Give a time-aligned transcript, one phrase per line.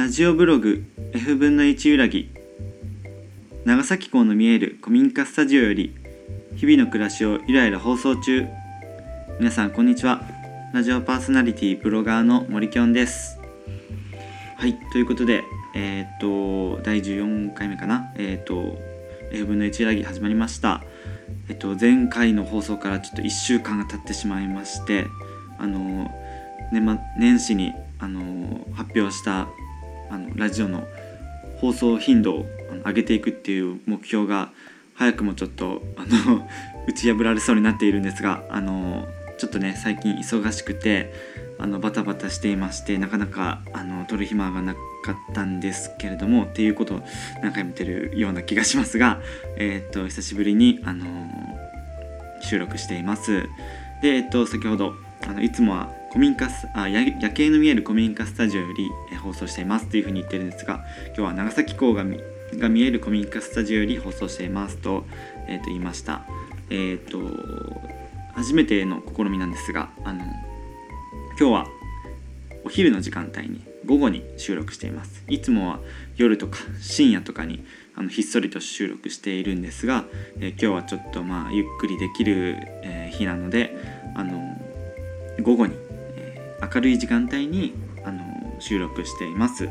[0.00, 2.30] ラジオブログ F 分の1揺らぎ
[3.66, 5.94] 長崎港の見える古民家スタジオより
[6.56, 8.46] 日々の暮らしをゆらゆら放送中。
[9.38, 10.22] 皆さんこんにちは。
[10.72, 13.38] ラジオパーソナリティブロガーの森きょんです。
[14.56, 15.44] はいということで
[15.74, 18.10] えー、っと第14回目かな。
[18.16, 18.78] えー、っと
[19.32, 20.82] F 分の1揺らぎ始まりました。
[21.50, 25.08] えっと前回の放送からちょっと1週間が経ってしまいまして
[25.58, 26.10] あの
[26.72, 29.46] 年末年始にあの発表した
[30.10, 30.86] あのラジオの
[31.60, 32.46] 放送頻度を
[32.84, 34.50] 上げていくっていう目標が
[34.94, 36.48] 早くもちょっとあの
[36.88, 41.12] 打ち破られそうになっているんですがあのちょっとね最近忙しくて
[41.58, 44.80] あのバタバタしていましてなかなかあの撮る暇がなか
[45.12, 47.02] ったんですけれどもっていうことを
[47.42, 49.20] 何回も言ってるような気がしますが、
[49.56, 51.06] えー、っと久しぶりにあの
[52.42, 53.48] 収録しています。
[54.02, 54.94] で、えっと、先ほど
[55.26, 58.90] あのいつもは古民家あ夜景の見える古民家スタジオより
[59.22, 62.18] 放送していますというふうに言ってるんですが今日は長崎港が見
[62.58, 65.04] が見える古民家スタジオより放送していますと,、
[65.46, 66.22] えー、と言いました。
[66.68, 67.20] えっ、ー、と
[68.34, 70.24] 初めての試みなんですがあの
[71.38, 71.66] 今日は
[72.64, 75.80] お昼の時間帯に午後に収録していますいつもは
[76.16, 77.64] 夜とか深夜とかに
[77.96, 80.04] あのひっそりと収録しているんですが、
[80.38, 83.76] えー、今日はちょっとまあゆっくりできる、えー、日なので
[84.14, 84.56] あの
[85.42, 85.76] 午後に
[86.74, 88.22] 明るい時間帯にあの
[88.58, 89.68] 収録しています。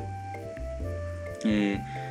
[1.46, 2.10] えー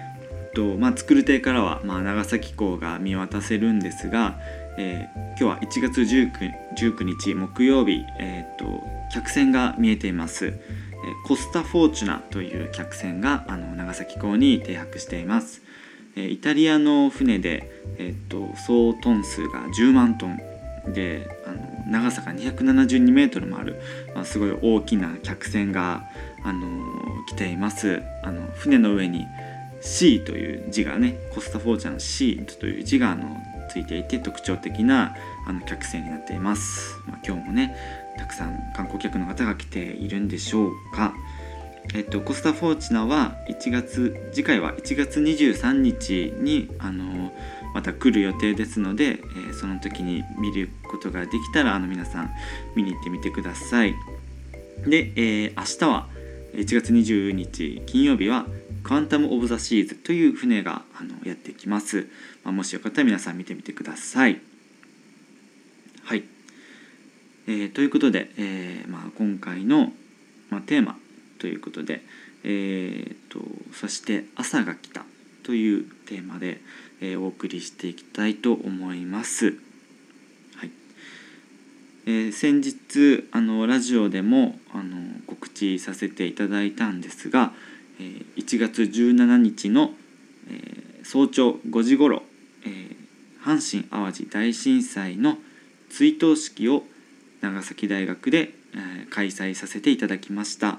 [0.55, 4.39] とまあ、作る亭からは、まあ、長崎港が見渡せるんですが、
[4.77, 6.33] えー、今日は1月 19,
[6.77, 15.63] 19日木曜日、えーと、客船が見えています、えー、コスタ・フォーチュナという客船があの長崎港に停泊しています、
[16.17, 20.39] えー、イタリアの船で、えーと総トン数が10万トン
[20.93, 23.81] であの長さが272メートルもある、
[24.15, 26.09] まあ、すごい大きな客船が、
[26.45, 26.67] あの
[27.27, 28.03] 来ています。
[28.23, 29.27] あの船の上に
[29.81, 33.37] C という字がねコスタフォーチャン C という字があの
[33.71, 35.15] ついていて特徴的な
[35.47, 37.77] あの客船になっています、まあ、今日もね
[38.17, 41.15] たくさん観光客の方が来ているんでしょうか。
[41.95, 47.33] えっと、コスタ・フォーチナは1月次回は1月23日にあの
[47.75, 52.31] また来る予定ですので、えー、その時に見ることができたらあの皆さん
[52.75, 53.95] 見に行ってみてください。
[54.87, 56.09] で、えー、明日は
[56.55, 58.47] 1月20日金曜日は
[58.83, 62.09] クワンタム・オブ・ザ・シーズという船があのやってきます。
[62.45, 64.41] まあ、もしよかったら皆さん見てみてください。
[66.05, 66.25] はい。
[67.47, 69.93] えー、ということで、えーまあ、今回の、
[70.51, 70.97] まあ、テーマ
[71.39, 72.03] ということで、
[72.45, 73.41] えーと、
[73.73, 75.05] そして「朝が来た」
[75.45, 76.61] というテーマで、
[77.01, 79.57] えー、お送りしていきたいと思います。
[80.57, 80.71] はい
[82.07, 87.53] えー、先日あのラジオでもあの告知させていただいたんですが、
[88.01, 89.93] えー、1月17日の、
[90.51, 92.23] えー、早朝5時ごろ、
[92.65, 92.97] えー、
[93.43, 95.39] 阪神・淡路大震災の
[95.91, 96.85] 追悼式を
[97.41, 100.79] 長崎大学で、えー、開催させていただきました。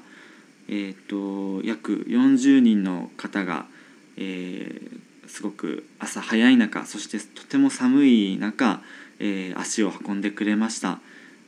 [0.72, 3.66] えーと、約40人の方が、
[4.18, 8.82] えー、すごく朝早い中そしてとても寒い中、
[9.20, 11.00] えー、足を運んでくれました、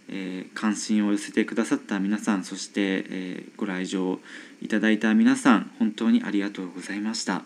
[0.07, 4.19] えー、関心を寄せてくださった皆さんそして、えご来場
[4.61, 7.43] いただいた皆さん本当にありがとうございました。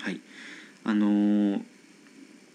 [0.00, 0.20] はい。
[0.84, 1.60] あの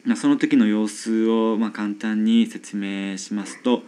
[0.05, 3.83] まあ、その時の様子を、まあ、簡単に説明しますと、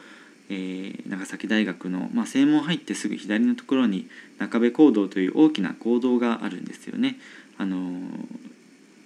[0.50, 7.18] えー、長崎大学の、まあ、正門入ってすぐ左のところに中部講堂という大きな講堂があるんですよね。
[7.58, 8.02] あの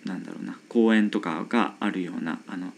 [0.05, 2.71] なんだろうな公園とかがあるようなあの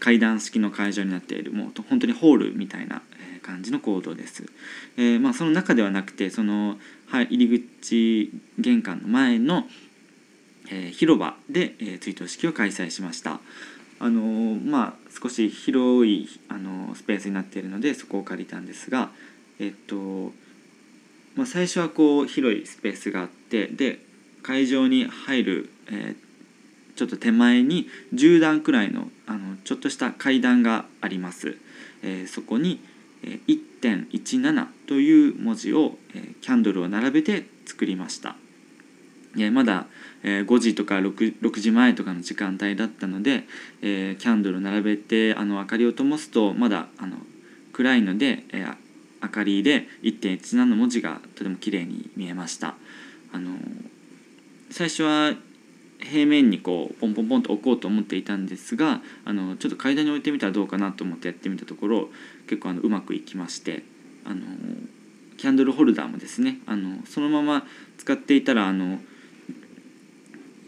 [0.00, 3.02] 階段式の会場になっているもう本当にホールみたいな
[3.42, 4.44] 感じの講堂です。
[4.96, 6.78] えー、まあ、その中ではなくてその
[7.08, 9.64] 入り口玄関の前の、
[10.70, 13.40] えー、広場で、えー、追悼式を開催しました。
[14.00, 19.10] あのまあ少し広いあのスペースになっているのでそこを借りたんですが、
[19.60, 20.32] えっと
[21.36, 24.00] まあ、最初はこう広いスペースがあってで
[24.42, 26.31] 会場に入る、えー、
[26.96, 31.56] ちょっと手前に10段くらいのあのちょっとした階段があります。
[32.02, 32.80] えー、そこに
[33.22, 38.36] 1.17という文字を、えー、キャンドルを並べて作りました。
[39.52, 39.86] まだ
[40.22, 43.44] え5時とか 6, 6時前とかの時間帯だったので、
[43.82, 47.16] えー、キャンドルを並べてあの明かりを灯すとまだあの
[47.72, 48.76] 暗いので、えー、
[49.22, 52.74] 明かりで1.17の文字がとても綺麗に見えました
[53.32, 53.56] あの
[54.70, 55.34] 最初は
[56.02, 62.08] 平面にこうポンポンポンと置こうと思っていたんですがあのちょっと階段に置いてみたらどうかなと思ってやってみたところ
[62.48, 63.82] 結構あのうまくいきまして
[64.24, 64.44] あの
[65.38, 67.66] キャンドルホルダーもですねあのそのまま
[67.98, 68.98] 使っていたらあの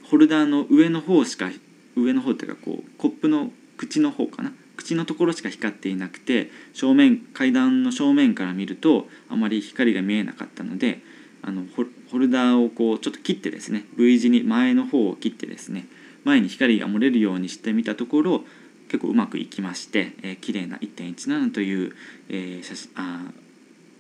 [0.05, 1.51] ホルダーの上の方しか
[1.97, 4.53] 上の方っていうかこうコップの口の方かな？
[4.77, 11.01] 口のところしか光っていなくて正面階段の正面から見るとあまり光が見えなかったので
[11.47, 11.65] あの
[12.11, 15.87] ホルダーをこうちょっと切ってですね V 字に前の方を切ってですね
[16.25, 18.45] 前に光が漏れるようにしてみたところ
[18.89, 21.95] 結構うまくいきまして、えー、綺麗な1.17という、
[22.31, 23.25] えー、写真あ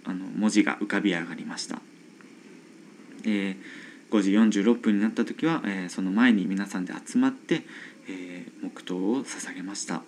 [0.06, 1.80] あの文字が浮かび上がりました。
[3.26, 3.56] えー、
[4.10, 7.62] 5時46分になった時は、えー、その前に皆さんで集まって、
[8.06, 10.02] えー、黙祷を捧げました。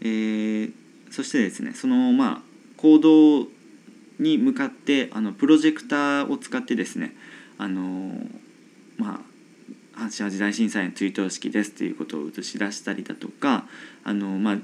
[0.00, 0.72] えー、
[1.10, 2.42] そしてですねそのまあ
[2.76, 3.48] 行動
[4.20, 7.14] に向かってあのプロジェクターを使ってですね
[7.58, 8.12] あの
[8.98, 9.30] まあ
[10.00, 13.66] 阪神・淡路大震災の追悼式ですということを映し出したりだとか
[14.04, 14.56] あの、まあ、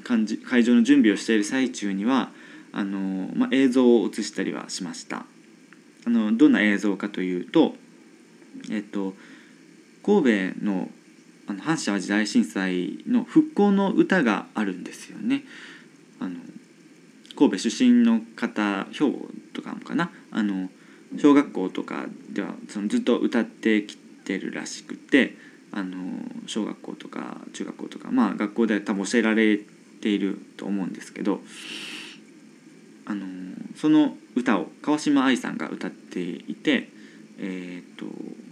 [0.48, 2.30] 会場の準備をしている最中には
[2.72, 5.26] あの、まあ、映像を映したりはしました。
[6.06, 7.74] あのどんな映像かというと、
[8.70, 9.14] えっと、
[10.04, 10.88] 神戸の
[11.48, 15.44] あの阪神・淡路大震災の復興の歌があるんですよね。
[16.18, 16.36] あの
[17.36, 20.10] 神戸出身の方兵庫とかかな。
[20.30, 20.68] あの
[21.18, 25.36] 小学校とかではそのずっと歌ってきてるらしくて
[25.72, 25.96] あの
[26.46, 29.58] 小学校とか中学校とかまあ学校では多分教えられ
[30.00, 31.40] ていると思うんですけど
[33.06, 33.26] あの
[33.76, 36.88] その歌を川島愛さんが歌っていて、
[37.38, 38.06] えーと、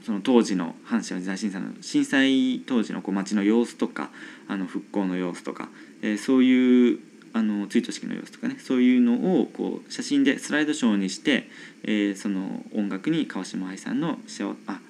[0.04, 4.10] その当時の阪神・淡路大震災の震災当時のこう街の様子とか
[4.48, 5.68] あの復興の様子とか、
[6.02, 7.00] えー、そういう
[7.34, 11.48] あの追悼式の様子とかねそういうのをこう写真でスライドショーにして、
[11.82, 14.80] えー、その音楽に川島愛さんのしあ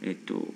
[0.00, 0.46] えっ、と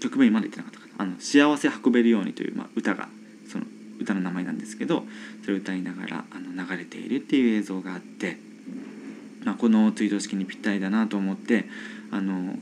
[0.00, 3.08] 曲名まで言ってなかったかな「あの幸せ運べるように」という、まあ、歌が
[3.48, 3.64] その
[3.98, 5.04] 歌の名前なんですけど
[5.42, 8.36] それを歌いながらあの流れているっていう映像があって、
[9.44, 11.64] まあ、この追悼式にぴったりだなと思って
[12.10, 12.58] あの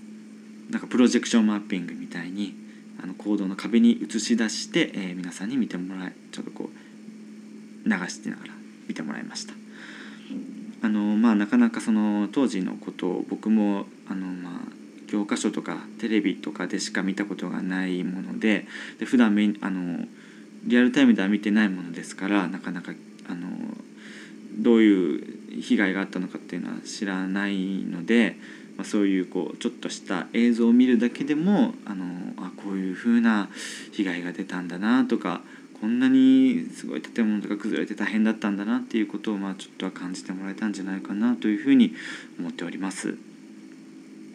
[0.70, 2.54] なんかプロジェクションマッピングみたいに
[3.02, 6.88] あの行動の壁に映し出して、えー、皆さんに見てもらえちょっとこう
[7.88, 8.52] 流しながら
[8.87, 9.55] 見てもらいました。
[10.81, 18.67] あのまあ、なかなかその当時のことを僕もあの、まあ、教科書とかテレビとかでしか見たことがないもので
[19.00, 20.05] で普段あの
[20.64, 22.93] リアルタイムでは見てないものですからなかなか
[23.29, 23.49] あの
[24.58, 28.37] どういう被害があったのかっていうのは知らないので、
[28.76, 32.05] まあ、そういうこうちょっとした映像を見るだけでもあの
[32.38, 33.49] あこういうふうな
[33.93, 35.40] 被害が出たんだなとか
[35.80, 41.94] こんなにすごい建物とか崩れて大変だったんだなっていうことをまあちょっとは感じてもらえたんじゃないかなというふうに
[42.38, 43.16] 思っております。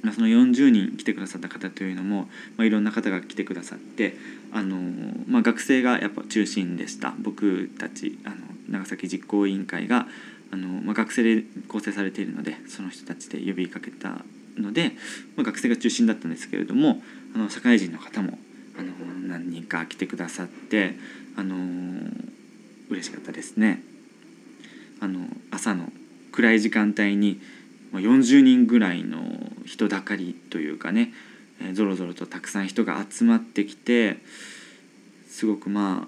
[0.03, 4.17] まあ、その40人来てくださった方というのも、まあ、いろんな方が来てくださって
[4.51, 4.77] あの、
[5.27, 8.35] まあ、学生がやっぱ中心でした僕たちあの
[8.69, 10.07] 長崎実行委員会が
[10.51, 14.25] あの、まあ、学生で構成されているのでその人たちで呼びかけた
[14.57, 14.91] ので、
[15.37, 17.01] まあ、学生が中心だったんですけれども
[17.33, 18.37] あの社会人の方も
[18.77, 18.91] あの
[19.27, 20.95] 何人か来てくださって
[21.35, 22.31] あのー、
[22.89, 23.81] 嬉しかったですね。
[24.99, 25.91] あの朝の
[26.31, 27.39] 暗い時間帯に
[27.93, 29.21] 40人ぐらいの
[29.65, 31.13] 人だかりというかね、
[31.73, 34.17] ぞろぞろとたくさん人が集まってきて
[35.27, 36.07] すごくま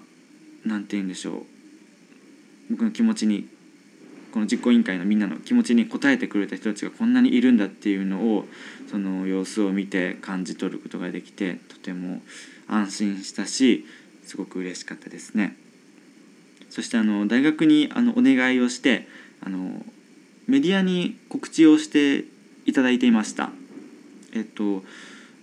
[0.64, 1.42] 何て言うんでしょう
[2.70, 3.48] 僕の気持ちに
[4.32, 8.44] この実行委員会のみんなの気持ちに応えてくれた人たちがこんなにいるんだっていうのを
[8.90, 12.20] その様子を見て感じ取ることができてとても
[12.68, 13.86] 安心したし
[14.26, 15.56] すごく嬉しかったですね。
[16.68, 19.08] そしてあの大学にあのお願いをして
[19.40, 19.84] あの
[20.46, 22.24] メディアに告知をして
[22.66, 23.50] いただいていました。
[24.34, 24.84] えっと、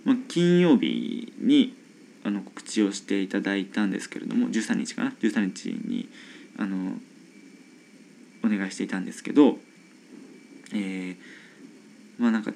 [0.04, 1.74] まあ、金曜日に
[2.22, 6.08] あの告知をしていただいたんですけれども13日かな？13日に
[6.58, 6.92] あの
[8.44, 9.58] お願いしていたんですけど、
[10.72, 11.16] えー、
[12.18, 12.52] まあなんか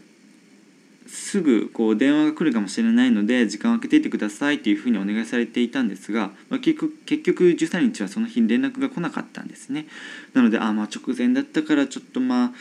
[1.08, 9.86] すぐこう電話が来るかもしれないので時間を空けていてくださいっていうふうにお願いされていたんですが、まあ、結局結局13日はその日連絡が来なかったんですね。
[10.34, 12.52] なのであまあ直前だったからちょっとまあ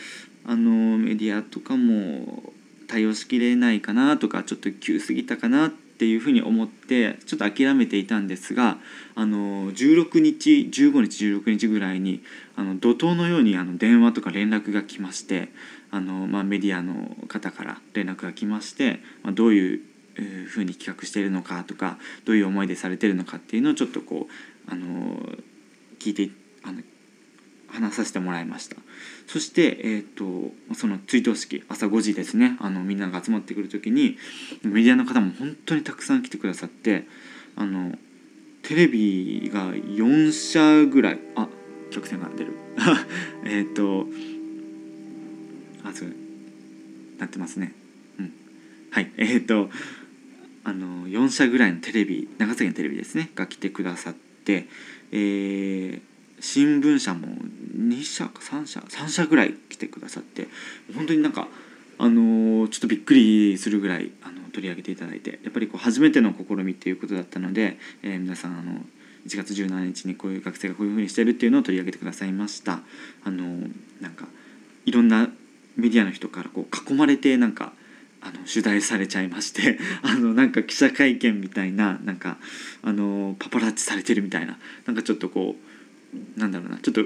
[0.46, 2.52] あのメディアとかも
[2.88, 8.78] 対応しきれないかなとかちょっと急すぎたかなっていうふうに思ってちょっと諦めていたんですが
[9.14, 12.22] あの16日15日16日ぐらいに
[12.56, 15.48] あの怒涛のようにあの電話とか連絡が来まして
[15.90, 19.80] あの、まあ、メディアの方から連絡が来まして、まあ、どういう
[20.46, 25.20] ふうに企画しているのかとかどういう思いでされてるのかっていうのをちょっとこうあの
[25.98, 26.30] 聞いて
[26.64, 26.82] あの
[27.68, 28.76] 話させてもらいました。
[29.26, 32.56] そして、えーと、その追悼式朝5時ですね。
[32.60, 34.16] あのみんなが集まってくる時に
[34.62, 37.06] メディアの方も本当にたくさん来てくださって
[37.56, 37.92] あの
[38.62, 41.48] テレビが4社ぐらいあ
[41.90, 42.54] 曲線が出る。
[43.44, 44.08] えっと
[45.88, 46.12] あそう
[47.18, 47.72] なってますね。
[48.18, 48.32] うん。
[48.90, 49.10] はい。
[49.18, 49.70] えー、っと
[50.64, 53.30] あの4社ぐらいのテレビ長崎のテレビですね。
[53.34, 54.66] が来てくださって
[55.10, 56.00] えー、
[56.40, 60.48] 新聞社も2社か3社3社ぐらい来てくださって
[60.94, 61.48] 本当になんか
[61.98, 68.82] あのちょっとびっくりするぐらいあの取り上げていただいてやっぱりこう初めての試みっていうことだったので、えー、皆さんあの
[69.26, 72.80] 1月17日にこういう学生がこういうふうにしてるっていうのを取り上げてくださいました。
[73.24, 73.44] あの
[74.00, 74.26] なんか
[74.86, 75.28] いろんな
[75.78, 77.72] メディアの人からこう囲まれてなんか
[78.20, 82.36] あの取材されちゃいまして あのなんか記者会見みたいななんか
[82.82, 85.56] あのパパラッチされてるみたいななんかちょっとこ
[86.36, 87.04] うなんだろうなちょっと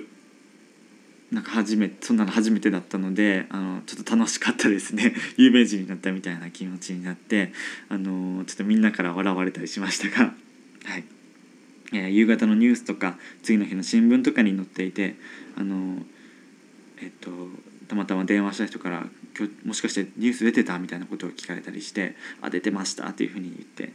[1.31, 5.15] なんか初めそんなの初めてだったのであのちょっと楽しかったですね。
[5.37, 7.53] 有名人になったみたいな気持ちになって
[7.89, 10.35] あのちょっとみんなから笑われたりしましたが、
[10.85, 11.05] はい。
[11.95, 15.17] えー、夕方のニュースとか次の日の新聞とかに載っていて
[15.57, 16.05] あの
[17.01, 17.31] えっと
[17.93, 19.07] たまたま電話した人から
[19.39, 23.93] 「今日もしかしてニュース出てた?」みたいなことを聞かれたりして「あ出てました」っていうふうに言って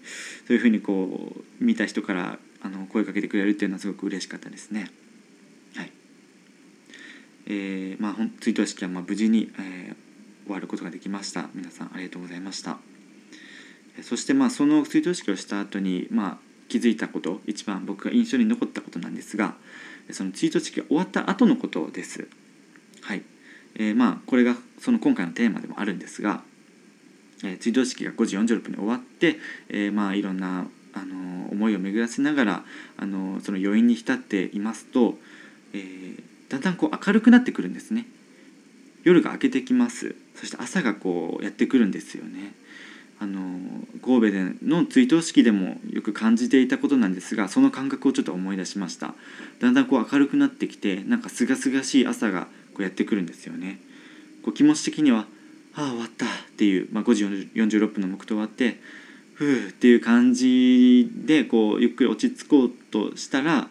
[0.48, 4.92] そういうふうにこう見た人からあの声かけてくれるっていうのはすごく嬉しかったですね。
[5.76, 5.92] はい
[7.48, 12.78] えー、まあ、追悼式はまあ無事に、えー、終わることができました皆さんありがとうございました
[14.04, 16.38] そしてまあその追悼式をした後にまあ
[16.68, 19.56] 気づいたこと一番僕が印象に残ったことなんですが
[20.12, 22.28] その追悼式が終わった後のことです
[23.02, 23.24] はい
[23.76, 26.42] えー、まあこれがその今回のテーマでもあるんですが、
[27.44, 29.38] えー、追悼式が5時46分に終わって、
[29.70, 32.64] えー、まあいろんなあの思いを巡らせながら
[32.98, 35.18] あのその余韻に浸っていますと、
[35.74, 38.08] えー、だんだんこう明るくなってくるんですね。
[39.04, 40.16] 夜が明けてきます。
[40.36, 42.54] そして朝がこうやってくるんですよね。
[43.20, 43.60] あの
[44.04, 49.16] 神戸での追悼式でもよく感じていたことなんですがその感覚をちょっと思い出しました。
[49.60, 52.48] だんだんこう明るくなってきてなんか清々しい朝が
[52.78, 53.80] こうやってくるんですよね。
[54.44, 55.26] こう気持ち的には
[55.74, 58.80] 「ああ終わった」っていう、まあ、5時46分の黙祷終わって
[59.34, 63.68] 「ふう」っていう感じでこうゆっくり落ち着こうとしたら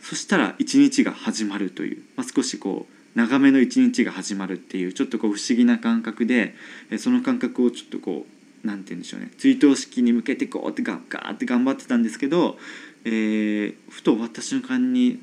[0.00, 6.54] そしたら一日が始まるという、まあ、少しこう長めの一日が始まるっていうちょっとこう不思議な感覚で
[6.98, 12.56] その感覚をちょっとこう何て言うんでしょうね追悼式に向けてこうってガーガーって頑張ってたんですけど、
[13.04, 15.18] えー、ふと終わった瞬間に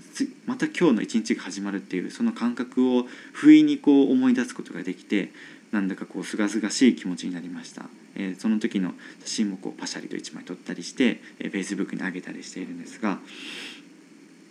[0.46, 5.32] また今日の一日が始まるっていうその感覚を不意にこう思い出すことができて
[5.72, 13.20] なんだかこう清々しい気持ちになりました、えー、その時の写真もこうパシャリと1枚撮ったりして、えー、Facebook に上げたりしているんですが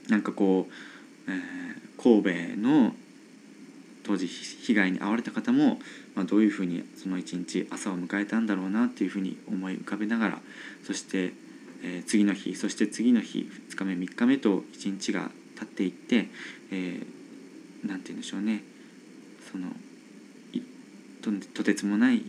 [0.09, 2.95] なんかこう、えー、神戸の
[4.05, 5.79] 当時被害に遭われた方も、
[6.15, 10.39] まあ、どういうふうにその一日朝を迎えたんだろうなっていうふうに思い浮かべながら
[10.87, 11.33] そして、
[11.87, 16.29] えー、次の日そして次の日2日目3日目と一日が経っていって、
[16.73, 18.63] えー、て言うんでしょうね。
[19.53, 19.69] その
[21.21, 22.23] ととてつもない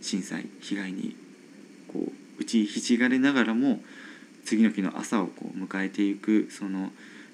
[0.00, 1.14] 震災被害に
[1.86, 3.80] こう打ちひしがれながらも
[4.44, 6.90] 次の日の朝をこう迎えていくその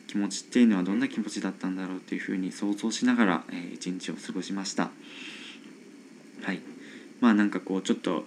[0.06, 4.90] 気持ちっていうのはどんな気持ちだったんだろうっていうふうに想像しながら、えー、一日を過ごしました。
[6.42, 6.60] はい。
[7.20, 8.24] まあなんかこうちょっと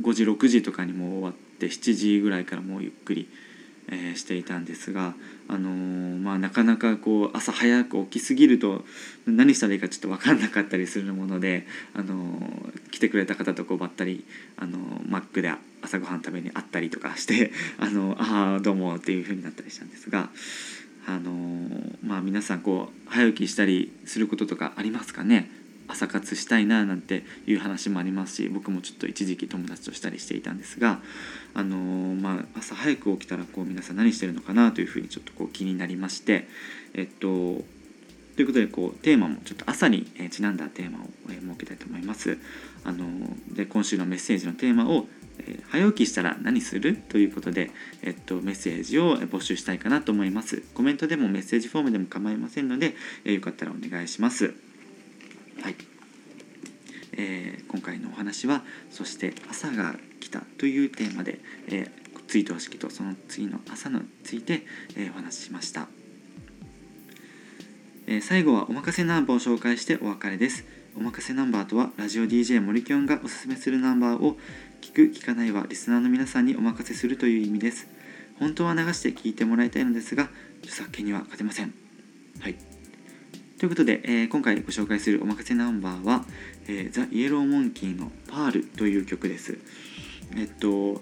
[0.00, 1.32] 5時6時とかにも終わっ
[1.66, 3.28] 7時ぐらいからもうゆっくり
[3.88, 5.14] えー、していたんですが、
[5.48, 8.84] あのー、まあ、なかなかこう朝早く起きすぎると
[9.26, 14.24] 何したらいいかちょっと分かんなかったりするもので、あのー、来てくれた方とこうばったり、
[14.56, 14.78] あの
[15.08, 15.52] マックで
[15.82, 20.30] 朝ごはん食べに会ったりとかして「あのああどうも」っていう風になったりしたんですが。
[21.04, 21.32] あの
[22.06, 25.50] まあ、皆さんこう早起きしたりすることとかありますかね？
[25.88, 31.00] 朝活したいななんていう話もありますし僕もちょっと一時期友達としたりしていたんですが、
[31.54, 36.48] あのー、まあ、朝早く起きたらこう皆さん何してるのかなというふうにちょっとこう気になりまして
[36.94, 37.62] えっと
[38.36, 42.38] ということでこうテーマもちょっと朝にちなんだテーマを設けたいと思います。
[42.82, 43.06] あの
[43.52, 45.06] で今週のメッセージのテーマを
[45.68, 47.70] 早起きしたら何するということで、
[48.02, 50.62] えっと、メッセージを募集したいかなと思います。
[50.74, 54.54] コメントでもメッセージフォームでも構いませんので、えよかったらお願いします。
[55.60, 55.76] はい。
[57.12, 64.66] えー、今回のお話は「そして朝が来た」というテーマで、えー、追悼式とその次の朝について、
[64.96, 65.88] えー、お話ししました、
[68.06, 70.64] え最後はおまかせナンバーを紹介してお別れです。
[70.96, 74.36] おまかせナンバーとはラジオ DJ 森きょんがおすすめするナンバーを
[74.82, 77.88] 聞く聞かないはリスナーの皆さんにお任せするという意味です。
[78.38, 80.28] 本当は流して聞いてもらいたいのですが
[80.60, 81.72] 著作権には勝てません。
[82.40, 82.71] はい。
[83.62, 86.24] ということで、えー、今回ご紹介するおまかせナンバーは、
[86.66, 89.56] えー、ザ・イエローモンキーの「パール」という曲です。
[90.34, 91.00] えっと、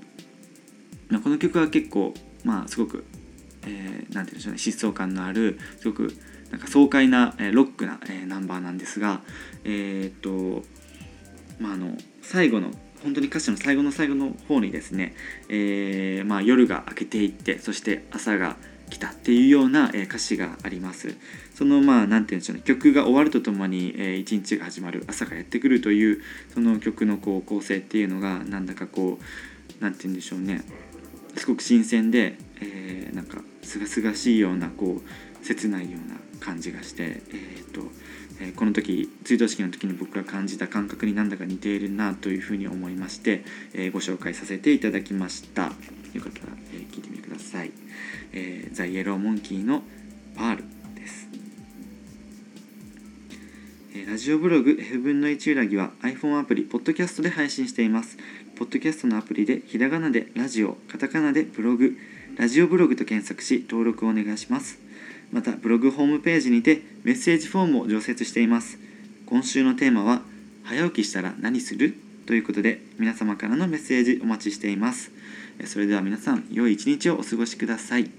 [1.08, 2.12] まあ、この曲は結構、
[2.44, 3.04] まあ、すごく、
[3.62, 6.14] えー、なんて言うんでしょうね疾走感のあるすごく
[6.50, 9.22] なんか爽快な、えロックな、えナンバーなんですが
[9.64, 10.62] えっと
[11.60, 15.14] まああの最後の本当に歌詞の最後の最後の方にですね、
[15.48, 18.58] えー、まあ、夜が明けていってそして朝が
[18.90, 21.16] 来たっていうような、え歌詞があります
[21.60, 22.62] そのまあ何て言うんでしょうね。
[22.64, 25.04] 曲が終わるとともに、え一日が始まる。
[25.06, 26.22] 朝がやってくるという
[26.54, 30.62] その曲のこう構成っていうのがなんだかこう何て言うんでしょうね。
[31.36, 37.82] すごく新鮮で、えー、なんかすがすがしいようなこう切ないような感じがして、えーと
[38.40, 45.64] えー、この時追悼式の時に僕が感じた感覚になんだか似ているなというふうに思いまして、えー、ご紹介させていただきました。
[46.14, 47.70] よかったら、え聞いてみてください、
[48.32, 49.82] えー、ザ・イエローモンキーの
[50.34, 50.79] パール。
[54.06, 58.16] ラジオブログ F 分の1裏木は iPhone アプリ、ポッドキャストで配信しています。
[58.56, 61.96] ポッドキャストのアプリでひらがなでラジオ、カタカナでブログ、
[62.36, 64.78] ラジオブログと検索し登録をお願いします。
[65.32, 68.78] また、ブログホームページにてメッセージフォームを常設しています。
[69.26, 70.22] 今週のテーマは、
[70.64, 71.94] 早起きしたら何する？
[72.26, 75.10] ということで、皆様からのメッセージお待ちしています。
[75.64, 78.10] それでは皆さん、良い一日をお過ごしください。